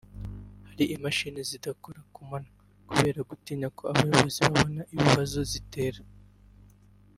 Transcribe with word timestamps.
Hari 0.67 0.83
imashini 0.95 1.39
zidakora 1.49 1.99
ku 2.13 2.19
manywa 2.29 2.59
kubera 2.89 3.19
gutinya 3.29 3.67
ko 3.77 3.81
abayobozi 3.91 4.39
babona 4.45 4.81
ibibazo 4.93 5.39
zitera 5.51 6.01